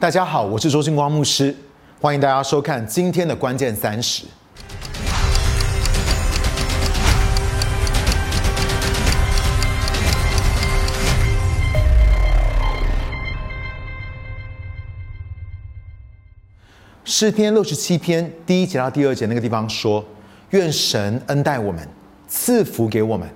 [0.00, 1.54] 大家好，我是周星光牧师，
[2.00, 4.24] 欢迎大家收看今天的关键三十。
[17.04, 20.02] 诗篇六十七篇第一节到第二节那个地方说
[20.48, 21.86] ：“愿神恩待我们，
[22.26, 23.28] 赐福给我们；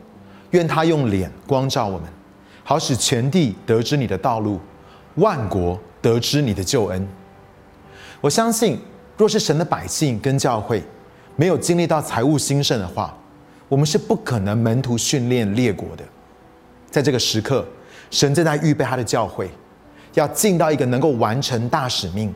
[0.52, 2.08] 愿他用脸光照我们，
[2.62, 4.58] 好使全地得知你的道路，
[5.16, 7.08] 万国得知你的救恩。”
[8.20, 8.78] 我相信，
[9.16, 10.82] 若是神的百姓跟教会
[11.36, 13.16] 没有经历到财务兴盛的话，
[13.68, 16.04] 我们是不可能门徒训练列国的。
[16.90, 17.66] 在这个时刻，
[18.10, 19.48] 神正在预备他的教会，
[20.12, 22.32] 要进到一个能够完成大使命。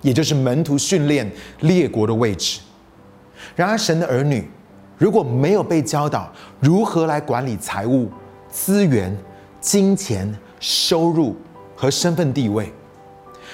[0.00, 1.28] 也就是门徒训练
[1.62, 2.60] 列国的位置。
[3.56, 4.48] 然而，神的儿女
[4.96, 8.08] 如果没有被教导如何来管理财务、
[8.48, 9.16] 资源、
[9.60, 11.36] 金钱、收入
[11.74, 12.72] 和身份地位，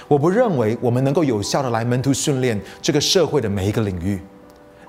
[0.07, 4.21] 我不认为我们能够有效的来门徒训练这个社会的每一个领域，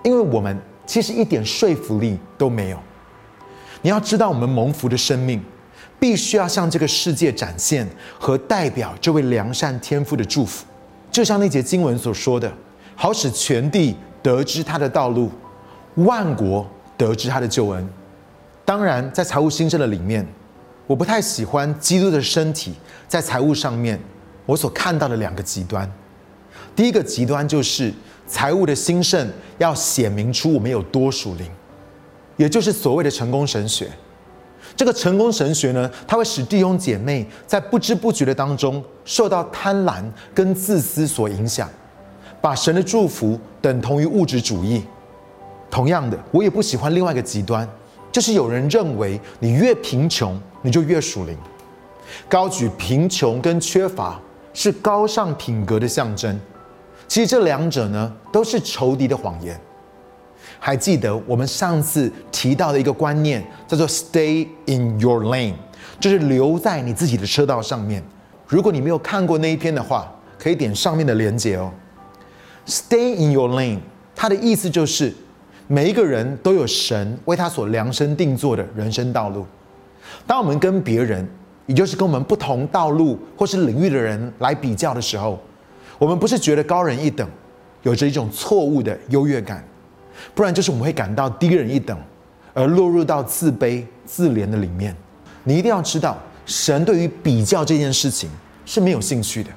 [0.04, 2.80] 因为我们其实一点说服力都没有。
[3.82, 5.42] 你要知道，我们蒙福的生命，
[6.00, 7.88] 必须要向这个世界展现
[8.20, 10.66] 和代表这位良善天赋的祝福。
[11.12, 12.52] 就像那节经文所说的，
[12.96, 15.32] 好使全地得知他的道路，
[15.96, 17.88] 万国得知他的救恩。
[18.66, 20.28] 当然，在财务兴盛的里面，
[20.88, 22.74] 我不太喜欢基督的身体
[23.08, 24.00] 在财务上面
[24.46, 25.90] 我所看到的两个极端。
[26.76, 27.94] 第一个极端就是
[28.28, 31.48] 财务的兴盛要显明出我们有多属灵，
[32.38, 33.90] 也就是所谓的成功神学。
[34.76, 41.70] 这个成功神学呢，它会使弟兄姐妹在不知不觉的当中受到贪婪跟自私所影响，
[42.42, 44.84] 把神的祝福等同于物质主义。
[45.72, 47.68] 同样的，我也不喜欢另外一个极端，
[48.12, 51.38] 就是有人认为你越贫穷，你就越属灵，
[52.28, 54.20] 高举贫穷跟缺乏
[54.56, 56.40] 是高尚品格的象征。
[57.08, 59.60] 其实这两者呢，都是仇敌的谎言。
[60.58, 65.54] 还记得我们上次提到的一个观念，叫做 “stay in your lane”，
[66.00, 68.02] 就是留在你自己的车道上面。
[68.48, 71.72] 如果你没有看过那一篇的话，可以点上面的链接哦。
[72.66, 73.80] “stay in your lane”
[74.16, 75.14] 它的意思就是，
[75.68, 79.46] 每一个人都有神为他所量身定做的人生道路。
[80.26, 81.28] 当我们跟别人，
[81.66, 85.40] 也就是跟我们不同道路或是领域的人来比较的时候，
[85.98, 87.28] 我们不是觉得高人一等，
[87.84, 89.64] 有着一种错误的优越感。
[90.34, 91.98] 不然就是我们会感到低人一等，
[92.54, 94.96] 而落入到自卑自怜的里面。
[95.44, 98.30] 你一定要知道，神对于比较这件事情
[98.66, 99.50] 是没有兴趣的，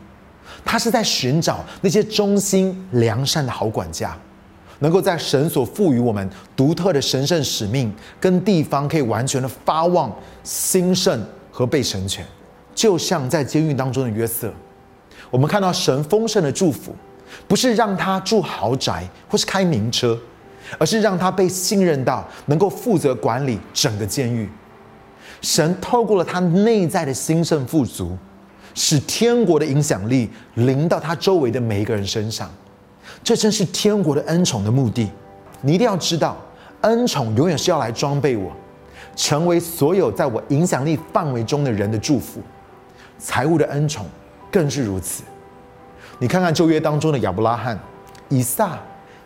[0.64, 4.16] 他是在寻找那些忠心良善的好管家，
[4.80, 11.24] 能够在神所赋予我们独特的神圣使命跟地方，可以完全的发旺兴盛
[11.58, 12.24] 和被成全。
[12.72, 14.54] 就像在监狱当中的约瑟，
[15.28, 16.94] 我们看到神丰盛的祝福，
[17.48, 20.16] 不是让他住豪宅或是开名车。
[20.78, 24.46] 而是让他被信任到能够负责管理整个监狱。
[25.40, 28.14] 神透过了他内在的兴盛富足，
[28.74, 32.50] 使天国的影响力临到他周围的每一个人身上。
[33.24, 35.08] 这正是天国的恩宠的目的。
[35.62, 36.36] 你一定要知道，
[36.82, 38.52] 恩宠永远是要来装备我，
[39.18, 42.40] 成为所有在我影响力范围中的人的祝福。
[43.18, 44.06] 财务的恩宠
[44.48, 45.24] 更是如此。
[46.20, 47.76] 你看看旧约当中的亚伯拉罕、
[48.28, 48.78] 以撒、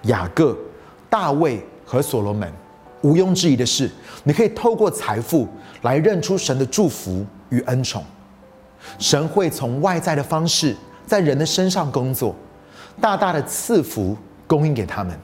[0.04, 0.56] 雅各。
[1.10, 2.50] 大卫和所罗门，
[3.02, 3.90] 毋庸置疑的是，
[4.24, 5.46] 你可以透过财富
[5.82, 8.02] 来认出神的祝福与恩宠。
[8.98, 10.74] 神会从外在的方式
[11.06, 12.34] 在人的身上工作，
[12.98, 14.16] 大大的赐福
[14.46, 15.14] 供应给他们，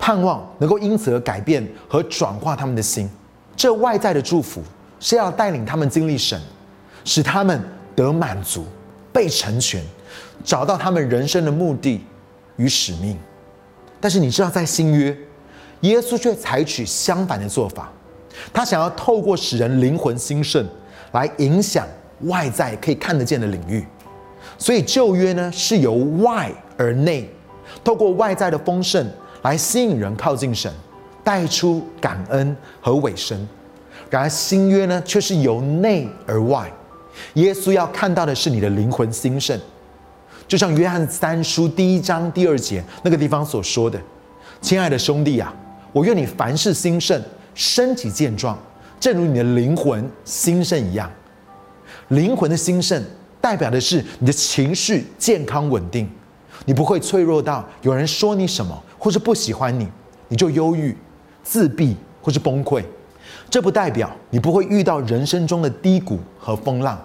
[0.00, 3.08] 盼望能够因此而改变和转化他们的心。
[3.56, 4.62] 这外在的祝福
[5.00, 6.40] 是要带领他们经历神，
[7.04, 7.60] 使他们
[7.94, 8.66] 得满足、
[9.12, 9.82] 被成全，
[10.44, 12.04] 找到他们人生的目的
[12.56, 13.18] 与使命。
[14.00, 15.16] 但是你知道，在新约。
[15.82, 17.92] 耶稣却采取相反的做法，
[18.50, 20.66] 他想要透过使人灵魂兴盛，
[21.12, 21.86] 来影响
[22.22, 23.86] 外在可以看得见的领域。
[24.56, 25.92] 所以旧约呢是由
[26.22, 27.28] 外而内，
[27.84, 29.06] 透过外在的丰盛
[29.42, 30.72] 来吸引人靠近神，
[31.26, 33.36] 带出感恩和尾声。
[34.08, 36.70] 然而新约呢却是由内而外，
[37.34, 39.58] 耶稣要看到的是你的灵魂兴盛，
[40.46, 44.00] 就像约翰三书第一章第二节那个地方所说的
[44.62, 45.52] ：“亲爱的兄弟啊。”
[45.92, 47.20] 我愿你凡事兴盛，
[47.54, 48.56] 身体健壮，
[49.00, 51.10] 正如你的灵魂兴盛一样。
[52.08, 53.02] 灵魂的兴盛
[53.40, 56.08] 代表的是你的情绪健康稳定，
[56.66, 59.88] 你不会脆弱到有人说你什么，或是不喜欢你，
[60.28, 60.96] 你就忧郁、
[61.46, 62.82] 自闭或是崩溃。
[63.48, 67.00] 这不代表你不会遇到人生中的低谷和风浪，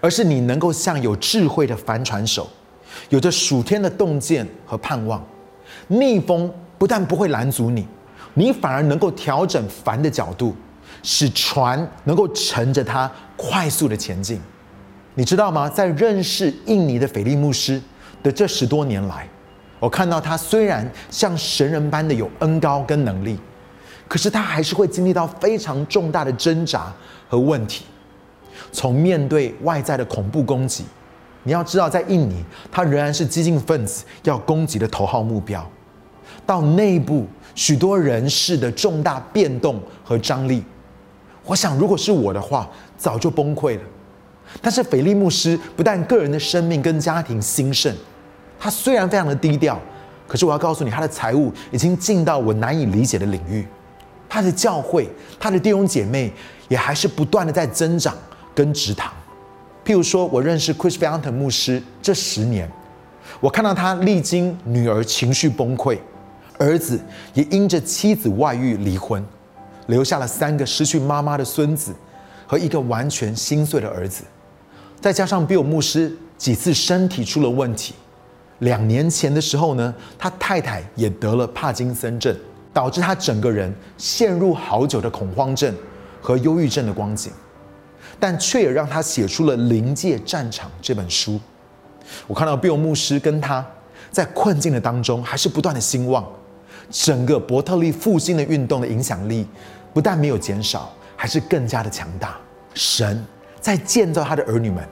[0.00, 2.48] 而是你能够像有智慧的帆船手，
[3.08, 5.20] 有着属天的洞见和盼望。
[5.88, 6.48] 逆风
[6.78, 7.84] 不但不会拦阻你，
[8.34, 10.54] 你反而能够调整帆的角度，
[11.02, 14.40] 使船能够乘着它快速的前进。
[15.14, 15.68] 你知道吗？
[15.68, 17.82] 在认识印尼的斐利牧师
[18.22, 19.28] 的这十多年来，
[19.80, 23.36] 我看到他虽然像神人般的有恩高跟能力，
[24.08, 26.92] 可是他还是会经历到非常重大的挣扎
[27.28, 27.84] 和问题。
[28.70, 30.84] 从面对外在的恐怖攻击，
[31.42, 35.60] 你要知道，在印尼，他仍然是激进分子要攻击的头号目标；
[36.46, 40.62] 到内部许多人事的重大变动和张力，
[41.44, 43.82] 我想，如果是我的话，早就崩溃了。
[44.60, 47.94] 但是菲利牧师不但个人的生命跟家庭兴盛，
[48.58, 49.78] 他虽然非常的低调，
[50.28, 53.66] 可是我要告诉你，他的财务已经进到我难以理解的领域。
[54.32, 55.06] 他的教会，
[55.38, 56.32] 他的弟兄姐妹
[56.66, 58.16] 也还是不断的在增长
[58.54, 59.12] 跟直堂。
[59.84, 62.66] 譬如说，我认识 Chris f a n t o n 牧师这十年，
[63.40, 65.98] 我看到他历经女儿情绪崩溃，
[66.58, 66.98] 儿子
[67.34, 69.22] 也因着妻子外遇离婚，
[69.88, 71.94] 留下了三个失去妈妈的孙子
[72.46, 74.24] 和一个完全心碎的儿子。
[74.98, 77.92] 再加上比尔牧师几次身体出了问题，
[78.60, 82.34] 两年前的时候呢，他太太也得了帕金森症，
[82.72, 85.74] 导致他整个人陷入好久的恐慌症
[86.20, 87.32] 和忧郁症的光景，
[88.18, 91.38] 但却也让他写出了《临界战场》这本书。
[92.26, 93.64] 我看到比尔牧师跟他
[94.10, 96.26] 在困境的当中，还是不断的兴旺，
[96.90, 99.46] 整个伯特利复兴的运动的影响力
[99.92, 102.36] 不但没有减少，还是更加的强大。
[102.74, 103.24] 神。
[103.60, 104.84] 在建造他的儿女们，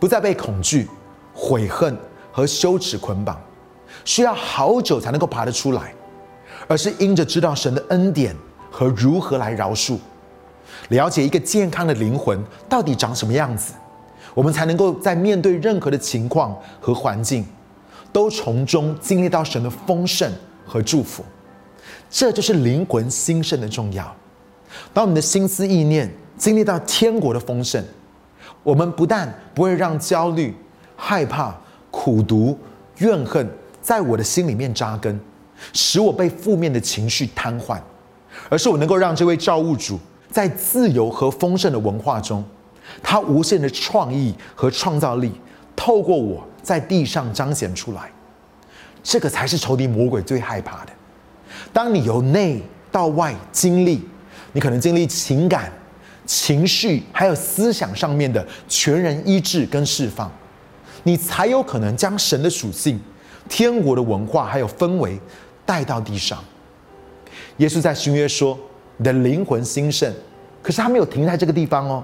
[0.00, 0.88] 不再被恐惧、
[1.34, 1.94] 悔恨
[2.32, 3.38] 和羞耻捆绑，
[4.02, 5.92] 需要好久才能够爬得出来，
[6.68, 8.36] 而是因着知道神的恩典
[8.70, 9.98] 和如何来饶恕，
[10.90, 13.72] 了解一个健康的灵魂到底长什么样子，
[14.34, 17.44] 我们才能够在面对任何的情况和环境，
[18.12, 20.30] 都从中经历到神的丰盛
[20.64, 21.24] 和祝福。
[22.08, 24.14] 这就是灵魂兴盛的重要。
[24.92, 27.82] 当我们的心思意念经历到天国的丰盛。
[28.64, 30.54] 我们不但不会让焦虑、
[30.94, 31.56] 害怕、
[31.90, 32.58] 苦读、
[32.98, 33.48] 怨恨
[33.80, 35.18] 在我的心里面扎根，
[35.72, 37.80] 使我被负面的情绪瘫痪，
[38.48, 39.98] 而是我能够让这位造物主
[40.30, 42.44] 在自由和丰盛的文化中，
[43.02, 45.32] 他无限的创意和创造力
[45.74, 48.10] 透过我在地上彰显出来。
[49.02, 50.92] 这个才是仇敌魔鬼最害怕的。
[51.72, 54.02] 当你由内到外经历，
[54.52, 55.72] 你可能经历情感。
[56.26, 60.30] 情绪还有思想上面的全人医治跟释放，
[61.04, 63.00] 你才有可能将神的属性、
[63.48, 65.18] 天国的文化还有氛围
[65.68, 66.42] 带到地上。
[67.58, 68.58] 耶稣在新约说
[68.96, 70.10] ：“你的灵魂兴盛。”
[70.62, 72.02] 可是他没有停在这个地方哦，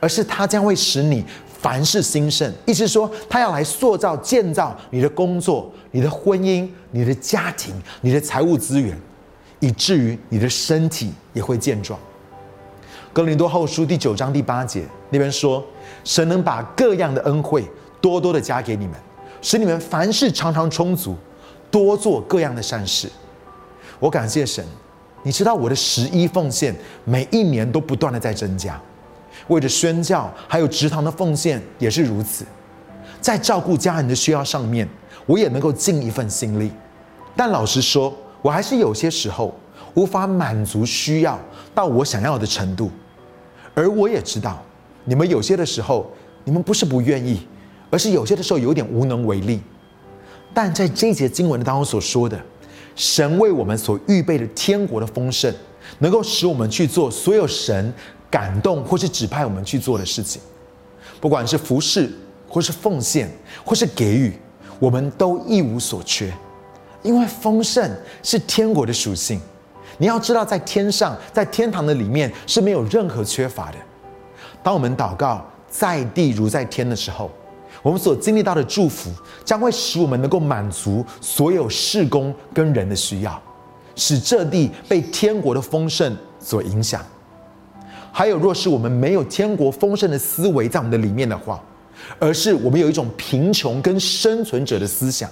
[0.00, 2.50] 而是他将会使你凡事兴盛。
[2.64, 8.98] 意思说，他要来塑造、建造你的工作、你的婚姻、你的家庭、你的财务资源，
[9.60, 12.00] 以至于你的身体也会健壮。
[13.12, 15.62] 哥林多后书第九章第八节那边说
[16.02, 17.62] ：“神能把各样的恩惠
[18.00, 18.96] 多多的加给你们，
[19.42, 21.14] 使你们凡事常常充足，
[21.72, 23.10] 多做各样的善事。”
[23.98, 24.64] 我感谢神，
[25.24, 26.74] 你知道我的十一奉献
[27.04, 28.80] 每一年都不断的在增加，
[29.48, 32.44] 为了宣教还有职堂的奉献也是如此，
[33.20, 34.88] 在照顾家人的需要上面，
[35.24, 36.70] 我也能够尽一份心力。
[37.36, 38.12] 但老实说，
[38.42, 39.54] 我还是有些时候
[39.94, 41.38] 无法满足需要
[41.74, 42.90] 到我想要的程度。
[43.74, 44.60] 而我也知道，
[45.04, 46.10] 你们有些的时候，
[46.44, 47.46] 你们不是不愿意，
[47.88, 49.62] 而是有些的时候有点无能为力。
[50.54, 52.40] 但在这节经文当中所说的，
[52.94, 55.52] 神为我们所预备的天国的丰盛，
[55.98, 57.92] 能够使我们去做所有神
[58.30, 60.40] 感动或是指派我们去做的事情，
[61.20, 62.10] 不管是服侍，
[62.48, 63.30] 或是奉献，
[63.64, 64.32] 或是给予，
[64.78, 66.32] 我们都一无所缺，
[67.02, 67.90] 因为丰盛
[68.22, 69.40] 是天国的属性。
[69.98, 73.76] 你要知道，在天上，在天堂的里面是没有任何缺乏的。
[74.62, 77.30] 当我们祷告在地如在天的时候，
[77.82, 79.10] 我们所经历到的祝福
[79.44, 83.42] 将会使我们能够满足所有事工跟人的需要，
[83.96, 87.04] 使这地被天国的丰盛所影响。
[88.12, 91.62] 还有，若是我们没有天国丰盛的思维在我们的里面的话，
[92.18, 95.28] 而是我们有一种贫穷跟生存者的思想，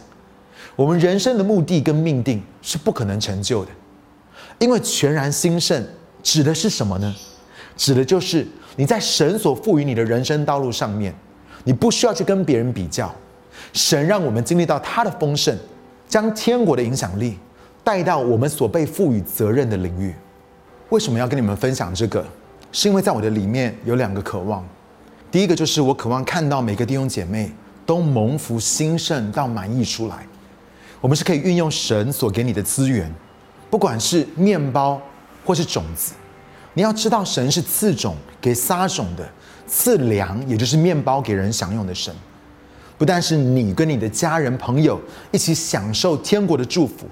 [0.75, 3.71] 我们人生的目的跟命定是不可能成就的。
[4.59, 5.87] 因为全然兴盛
[6.23, 7.15] 指的是什么呢？
[7.77, 11.15] 指的就是你在神所赋予你的人生道路上面，
[11.65, 13.15] 你不需要去跟别人比较。
[13.73, 15.57] 神让我们经历到他的丰盛，
[16.09, 17.39] 将天国的影响力
[17.85, 20.15] 带到我们所被赋予责任的领域。
[20.89, 22.25] 为什么要跟你们分享这个？
[22.73, 24.65] 是因为在我的里面有两个渴望。
[25.31, 27.53] 第一个就是我渴望看到每个弟兄姐妹
[27.87, 30.27] 都蒙福兴盛到满意出来。
[31.01, 33.13] 我们是可以运用神所给你的资源，
[33.71, 35.01] 不管是面包
[35.45, 36.13] 或是种子。
[36.75, 39.29] 你要知道，神是赐种给撒种的，
[39.67, 42.15] 赐粮也就是面包给人享用的神。
[42.97, 45.01] 不但是你跟你的家人朋友
[45.31, 47.07] 一起享受天国的祝福，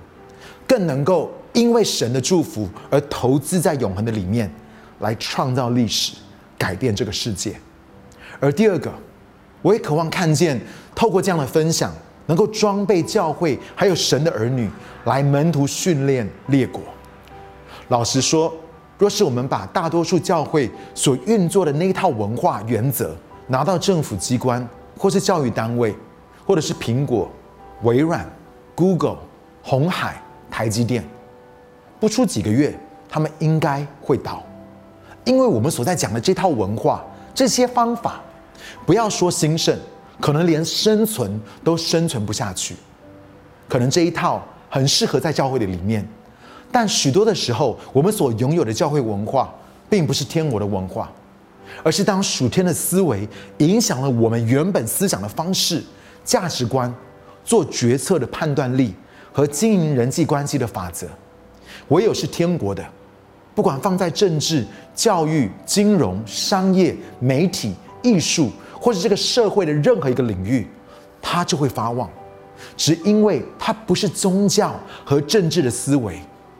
[0.66, 4.50] 更能够因为神的祝福而投资在永恒的里面，
[5.00, 6.14] 来创造历史，
[6.56, 7.58] 改变这个世界。
[8.38, 8.92] 而第二个，
[9.62, 10.60] 我也渴望看见
[10.94, 11.92] 透过这样的分享。
[12.28, 14.68] 能够装备教会，还有神的儿女
[15.06, 16.82] 来门徒训练列国。
[17.88, 18.54] 老实说，
[18.98, 24.66] 若是我们把大多数教会所运作的那一套文化原则拿到政府机关，
[24.98, 25.94] 或是教育单位，
[26.44, 27.30] 或者是苹果、
[27.82, 28.28] 微软、
[28.74, 29.18] Google、
[29.62, 31.04] 红海、台积电，
[32.00, 32.76] 不出几个月，
[33.08, 34.42] 他们应该会倒，
[35.24, 38.20] 因为我们所在讲的这套文化、这些方法，
[38.84, 39.78] 不要说兴盛。
[40.20, 42.74] 可能连生存都生存不下去，
[43.68, 46.04] 可能这一套很适合在教会的里面，
[46.70, 49.52] 但许多的时候，我们所拥有的教会文化，
[49.88, 51.10] 并不是天国的文化，
[51.82, 55.82] 而是当属天的思维影响了我们原本思想的方式、
[56.24, 56.92] 价值观、
[57.44, 58.94] 做决策的判断力
[59.32, 61.06] 和经营人际关系的法则。
[61.88, 62.84] 唯有是天国的，
[63.54, 68.50] 不管放在政治、教育、金融、商业、媒体、艺术。
[68.80, 70.64] 或是这个社会的任何一个领域，
[71.20, 72.08] 它就会发旺，
[72.76, 74.72] 只因为它不是宗教
[75.04, 76.16] 和政治的思维。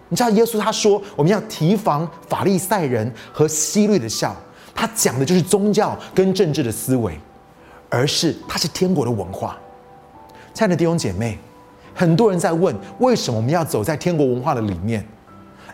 [0.08, 4.34] 你知道耶稣他说我们要提防法利赛人和希律的笑，
[4.74, 7.18] 他讲的就是宗教跟政治的思维，
[7.88, 9.58] 而是他是天国的文化。
[10.54, 11.38] 亲爱的弟兄姐妹，
[11.94, 15.06] 很多人在问为什么我们要走在天国文化的里面？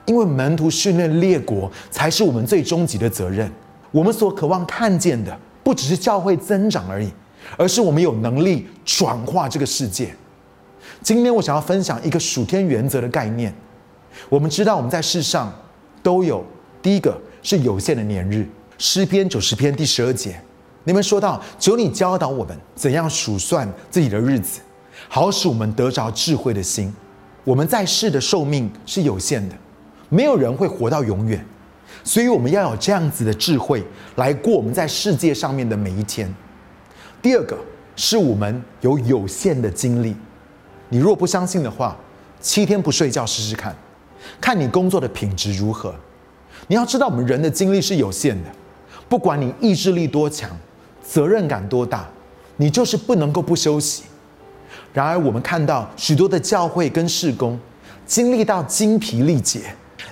[0.06, 3.50] 因为门徒训练列国才是我们最终极的责任，
[3.90, 5.34] 我们所渴望看见的。
[5.62, 7.10] 不只是教会增长而已，
[7.56, 10.14] 而是我们有能力转化这个世界。
[11.00, 13.50] 今天我想要分享一个属天原则的概念。
[14.28, 15.52] 我们知道我们在世上
[16.02, 16.44] 都有
[16.82, 18.46] 第一个是有限的年日，
[18.78, 20.40] 诗篇九十篇第十二节，
[20.84, 24.60] 你们说到只有你教导我们怎样数算自己的日子，
[25.08, 26.94] 好使我们得着智慧的心。
[27.44, 29.54] 我们在世的寿命是有限的，
[30.08, 31.44] 没有人会活到永远。
[32.02, 33.82] 所以我们要有这样子的智慧
[34.16, 36.32] 来过我们在世界上面的每一天。
[37.22, 37.56] 第二个
[37.96, 40.14] 是我们有有限的精力。
[40.88, 41.96] 你若不相信的话，
[42.40, 43.74] 七天不睡觉试试看，
[44.40, 45.94] 看你工作的品质如何。
[46.66, 48.50] 你要知道，我们人的精力是有限的，
[49.08, 50.50] 不管你意志力多强，
[51.02, 52.08] 责任感多大，
[52.56, 54.04] 你就是不能够不休息。
[54.92, 57.58] 然而，我们看到许多的教会跟事工，
[58.06, 59.62] 经历到精疲力竭。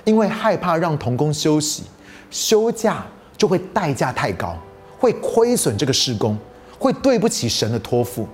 [0.05, 1.83] 因为害怕让童工休息，
[2.29, 3.05] 休假
[3.37, 4.57] 就会代价太高，
[4.97, 6.37] 会亏损这个事工，
[6.77, 8.27] 会对不起神的托付。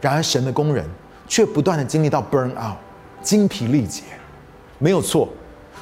[0.00, 0.84] 然而神的工人
[1.26, 2.76] 却不断的经历到 burn out，
[3.22, 4.02] 精疲力竭。
[4.82, 5.28] 没有错，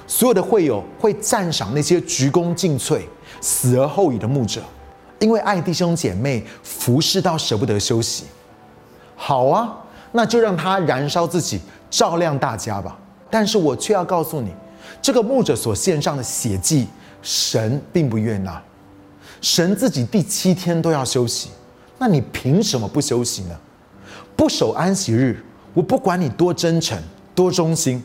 [0.07, 3.00] 所有的会友会赞赏那些鞠躬尽瘁、
[3.40, 4.61] 死而后已的牧者，
[5.21, 8.26] 因为爱弟兄姐妹，服侍到舍不得休息。
[9.16, 9.75] 好啊，
[10.12, 12.99] 那就让他燃烧自己，照亮大家吧。
[13.30, 14.52] 但是我却要告诉你。
[15.00, 16.87] 这个牧者所献上的血祭，
[17.23, 18.62] 神并不悦纳。
[19.40, 21.49] 神自己第七天都要休息，
[21.97, 23.59] 那你凭什么不休息呢？
[24.37, 25.42] 不守安息日，
[25.73, 26.99] 我不管你多真诚、
[27.35, 28.02] 多忠心，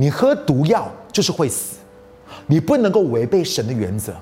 [0.00, 1.76] 你喝毒药就是会死。
[2.46, 4.14] 你不能够违背神的原则，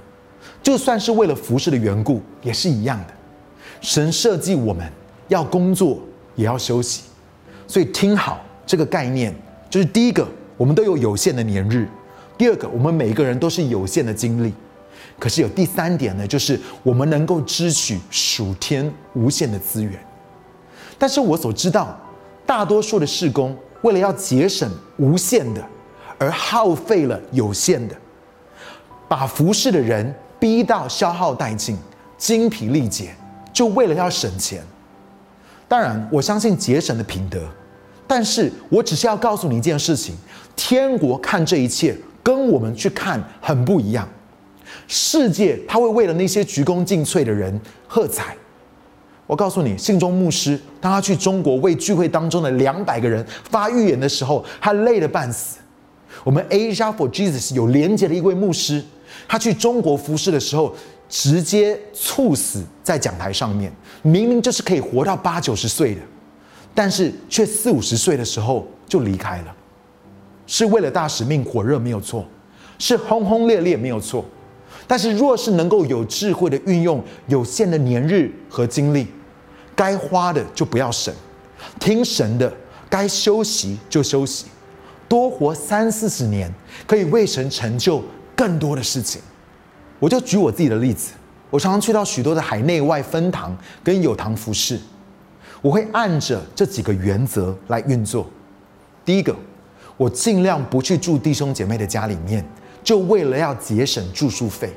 [0.63, 3.13] 就算是为了服侍的缘故，也是一样的。
[3.83, 4.91] 神设计我们
[5.29, 5.99] 要工作，
[6.35, 7.03] 也要休息。
[7.67, 9.35] 所以听好这个概念，
[9.69, 11.87] 就是第一个，我们都有有限的年日。
[12.39, 14.55] 第二个，我们每一个人都是有限的精力，
[15.19, 19.93] 可是有第三点呢，就是我们能够支取属天无限的资源。
[20.97, 21.99] 但是我所知道，
[22.47, 23.55] 大多数的事工
[23.87, 25.65] 为了要节省无限的，
[26.19, 27.95] 而耗费了有限的，
[29.07, 31.79] 把服侍的人逼到消耗殆尽、
[32.19, 33.15] 精疲力竭，
[33.53, 34.61] 就为了要省钱。
[35.69, 37.49] 当然，我相信节省的品德，
[38.09, 40.17] 但是我只是要告诉你一件事情：
[40.57, 41.97] 天国看这一切。
[42.27, 44.09] 跟我们去看很不一样，
[44.89, 48.37] 世界他会为了那些鞠躬尽瘁的人喝彩。
[49.27, 55.59] 我告诉你，信中牧师当他去中国为聚会当中的两百个人发预言的时候，他累得半死。
[56.23, 58.83] 我们 Asia for Jesus 有连接的一位牧师，
[59.27, 60.75] 他去中国服侍的时候，
[61.09, 63.73] 直接猝死在讲台上面。
[64.03, 66.01] 明明就是可以活到八九十岁的，
[66.75, 69.55] 但是却四五十岁的时候就离开了。
[70.47, 72.25] 是为了大使命火热没有错，
[72.79, 74.25] 是轰轰烈烈没有错，
[74.87, 79.09] 但是若是能够有智慧的运用有限的年日和精力，
[79.77, 81.15] 该花的就不要省，
[81.79, 82.53] 听神的，
[82.89, 84.47] 该休息就休息，
[85.07, 86.53] 多活三四十年，
[86.87, 88.03] 可以为神成就
[88.35, 89.21] 更多的事情。
[89.99, 91.13] 我就举我自己的例子，
[91.51, 94.81] 我常常去到许多的海内外分堂跟有堂服饰，
[95.61, 98.27] 我会按着这几个原则来运作。
[99.05, 99.37] 第一个，
[99.97, 102.45] 我尽量不去住弟兄姐妹的家里面，
[102.83, 104.73] 就为了要节省住宿费，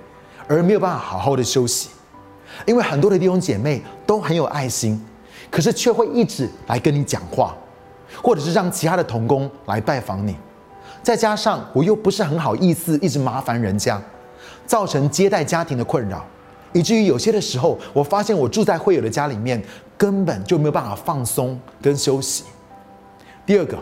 [0.48, 1.89] 而没有办法好好的休息。
[2.65, 5.00] 因为很多的弟兄姐妹都很有爱心，
[5.50, 7.56] 可是却会一直来跟你讲话，
[8.22, 10.36] 或者是让其他的童工来拜访你。
[11.01, 14.01] 再加上我又不是很好意思一直麻烦人家，
[14.65, 16.25] 造成接待家庭的困扰，
[16.74, 19.63] 以至于有些的时候，我发现我住在会友的家里面，
[19.98, 22.44] 根本就没有办法放松跟休息。
[23.46, 23.77] 第二个，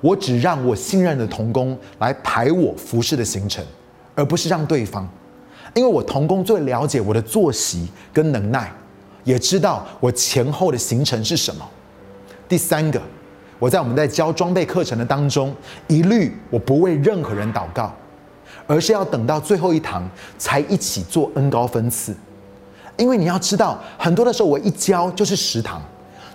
[0.00, 3.64] 我只让我信任的童工来排我服饰的行程，
[4.14, 5.08] 而不是让对方。
[5.76, 8.72] 因为我童工最了解我的作息跟能耐，
[9.24, 11.68] 也知道我前后的行程是什么。
[12.48, 12.98] 第三个，
[13.58, 15.54] 我在我们在教装备课程的当中，
[15.86, 17.94] 一律我不为任何人祷告，
[18.66, 22.16] 而是要等到最后一堂才一起做恩高分次。
[22.96, 25.82] 因为你要知道，很多的时候我一教就是十堂，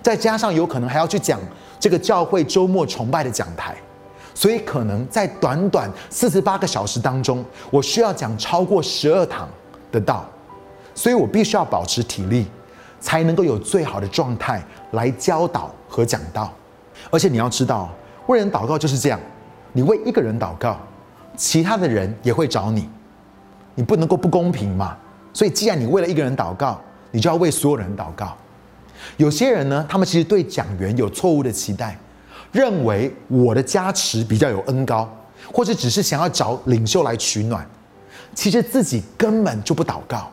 [0.04, 1.40] 再加上有可能还要去讲
[1.80, 3.76] 这个教会周末崇拜的讲台。
[4.42, 9.48] 所以，可能在短短四十八个小时当中，我需要讲超过十二堂
[9.92, 10.26] 的道，
[10.96, 12.48] 所以我必须要保持体力，
[13.00, 14.60] 才能够有最好的状态
[14.94, 16.52] 来教导和讲道。
[17.12, 17.88] 而且你要知道，
[18.26, 19.20] 为人祷告就是这样，
[19.74, 20.76] 你为一个人祷告，
[21.38, 22.90] 其他的人也会找你，
[23.76, 24.98] 你不能够不公平嘛。
[25.34, 26.82] 所以，既然你为了一个人祷告，
[27.12, 28.36] 你就要为所有人祷告。
[29.18, 31.96] 有些人呢，他们其实对讲员有错误的期待。
[32.52, 35.10] 认为我的加持比较有恩高，
[35.52, 37.66] 或者只是想要找领袖来取暖，
[38.36, 40.32] 其实自己根本就不祷告，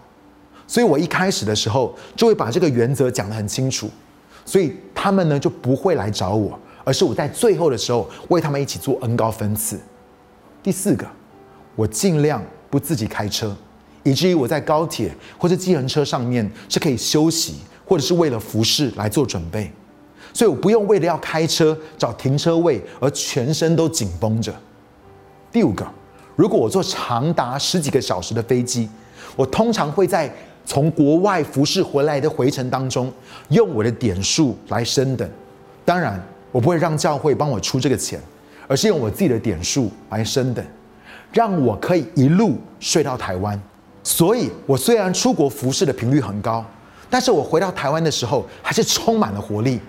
[0.66, 3.88] 所以我一开始的时候就会把这个原则讲得很清楚，
[4.44, 9.78] 所以他们呢就不会来找我，而是我在最后的时候为他们一起做恩高分次。
[10.62, 11.06] 第四个，
[11.76, 13.56] 我尽量不自己开车，
[14.02, 19.72] 以至于我在高铁或者计程车上面是可以休息，或者是为了服侍来做准备。
[20.32, 24.54] 所以我不用为了要开车找停车位而全身都紧绷着。
[25.50, 25.86] 第五个，
[26.36, 28.88] 如果我坐长达十几个小时的飞机，
[29.34, 30.32] 我通常会在
[30.64, 33.10] 从国外服侍回来的回程当中，
[33.48, 35.28] 用我的点数来升等。
[35.84, 38.20] 当然，我不会让教会帮我出这个钱，
[38.66, 40.64] 而是用我自己的点数来升等，
[41.32, 43.60] 让我可以一路睡到台湾。
[44.02, 46.64] 所以我虽然出国服侍的频率很高，
[47.08, 49.80] 但是我回到台湾的时候还是充满了活力。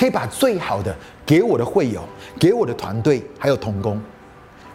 [0.00, 2.02] 可以把最好的给我的会友，
[2.38, 4.00] 给我的团队，还有同工。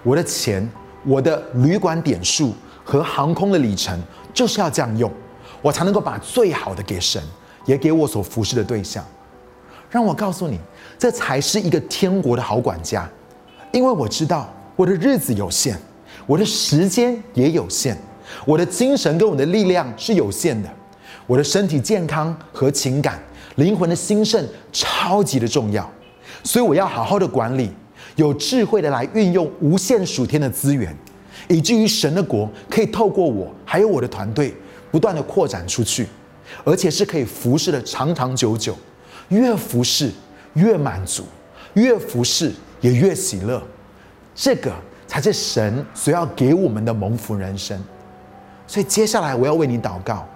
[0.03, 0.69] 我的钱、
[1.03, 3.99] 我的旅馆点数和航空的里程，
[4.35, 5.11] 就是要这样用，
[5.63, 7.19] 我才能够把最好的给神，
[7.65, 9.03] 也给我所服侍的对象。
[9.89, 10.59] 让我告诉你，
[10.99, 13.09] 这才是一个天国的好管家。
[13.71, 15.75] 因为我知道我的日子有限，
[16.27, 17.97] 我的时间也有限，
[18.45, 20.69] 我的精神跟我的力量是有限的，
[21.25, 23.19] 我的身体健康和情感。
[23.55, 25.89] 灵魂的兴盛超级的重要，
[26.43, 27.71] 所以我要好好的管理，
[28.15, 30.95] 有智慧的来运用无限属天的资源，
[31.47, 34.53] 以至于神的国可以透过我还有我的团队
[34.91, 36.07] 不断的扩展出去，
[36.63, 38.75] 而且是可以服侍的长长久久，
[39.29, 40.11] 越服侍
[40.53, 41.23] 越满足，
[41.75, 43.61] 越服侍也越喜乐，
[44.35, 44.73] 这个
[45.07, 47.81] 才是神所要给我们的蒙福人生。
[48.67, 50.27] 所以接下来我要为你祷告。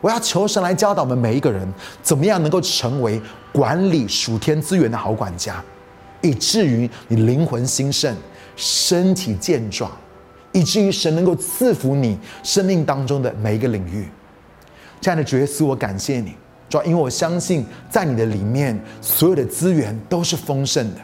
[0.00, 1.66] 我要求神来教导我们每一个人，
[2.02, 3.20] 怎么样能够成为
[3.52, 5.62] 管理属天资源的好管家，
[6.20, 8.14] 以至于你灵魂兴盛、
[8.54, 9.90] 身体健壮，
[10.52, 14.08] 以至于神能够赐福你生命当中的每一个领域。
[15.00, 16.32] 这样的角色，我感谢你，
[16.68, 21.00] 主要因为我相信在你的里面，所有的资源都是丰盛的，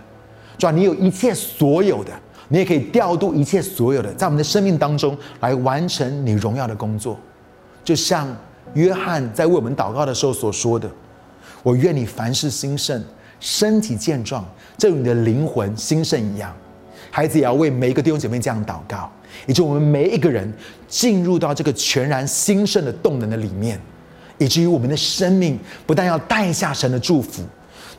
[0.56, 2.12] 主要你有一切所有的，
[2.46, 7.18] 你也可以调度一切所有的，在我们的生命当中来完成你荣耀的工作，
[7.82, 8.32] 就像。
[8.74, 10.90] 约翰在为我们祷告的时候所说的
[11.62, 13.02] ：“我愿你凡事兴盛，
[13.40, 14.44] 身体健壮，
[14.76, 16.54] 正如你的灵魂兴盛一样。”
[17.10, 19.08] 孩子也要为每一个弟兄姐妹这样祷告，
[19.46, 20.52] 以及我们每一个人
[20.88, 23.80] 进入到这个全然兴盛的动能的里面，
[24.38, 25.56] 以至于我们的生命
[25.86, 27.44] 不但要带下神的祝福，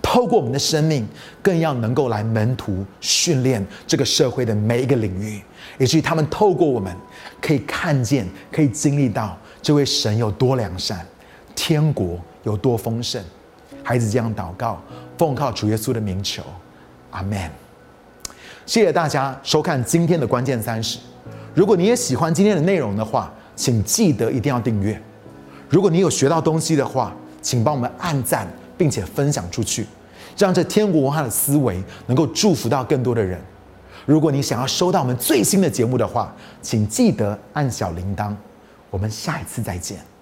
[0.01, 1.07] 透过我们的生命，
[1.41, 5.41] 更要能够来门徒训练这个社会的每一个领域，
[5.77, 6.93] 以至于他们透过我们
[7.39, 9.37] 可以看见，可以经历到。
[9.65, 11.03] 这位神有多良善，
[11.55, 13.19] 天国有多丰盛，
[13.81, 14.79] 孩子这样祷告，
[15.17, 16.43] 奉靠主耶稣的名求，
[17.09, 17.49] 阿门。
[18.67, 20.99] 谢谢大家收看今天的关键三十。
[21.55, 25.01] 如果你也喜欢今天的内容的话，请记得一定要订阅。
[25.67, 28.47] 如果你有学到东西的话，请帮我们按赞、
[28.77, 29.87] 并且分享出去，
[30.37, 33.41] 让这天国文化的思维能够祝福到更多的人。
[34.05, 38.31] 如果你想要收到我们最新的节目的话，请记得按小铃铛。
[38.95, 40.14] 我们下一次再见。